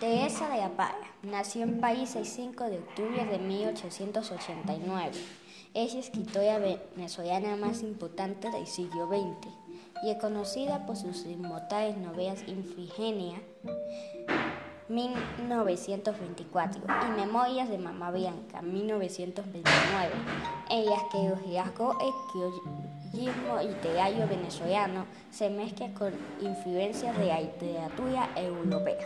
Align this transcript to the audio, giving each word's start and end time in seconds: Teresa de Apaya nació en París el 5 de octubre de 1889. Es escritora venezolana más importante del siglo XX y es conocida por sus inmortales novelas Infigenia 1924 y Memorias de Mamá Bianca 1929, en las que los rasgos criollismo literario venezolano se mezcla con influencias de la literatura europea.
Teresa 0.00 0.48
de 0.48 0.62
Apaya 0.62 0.96
nació 1.22 1.62
en 1.64 1.78
París 1.78 2.16
el 2.16 2.24
5 2.24 2.64
de 2.70 2.78
octubre 2.78 3.26
de 3.26 3.38
1889. 3.38 5.10
Es 5.74 5.94
escritora 5.94 6.58
venezolana 6.58 7.54
más 7.56 7.82
importante 7.82 8.50
del 8.50 8.66
siglo 8.66 9.08
XX 9.08 9.52
y 10.02 10.10
es 10.10 10.16
conocida 10.16 10.86
por 10.86 10.96
sus 10.96 11.26
inmortales 11.26 11.98
novelas 11.98 12.42
Infigenia 12.48 13.42
1924 14.88 16.82
y 16.82 17.20
Memorias 17.20 17.68
de 17.68 17.76
Mamá 17.76 18.10
Bianca 18.10 18.62
1929, 18.62 20.14
en 20.70 20.86
las 20.86 21.02
que 21.12 21.28
los 21.28 21.54
rasgos 21.54 21.96
criollismo 22.32 23.60
literario 23.60 24.26
venezolano 24.26 25.04
se 25.30 25.50
mezcla 25.50 25.92
con 25.92 26.14
influencias 26.40 27.18
de 27.18 27.26
la 27.26 27.42
literatura 27.42 28.30
europea. 28.34 28.96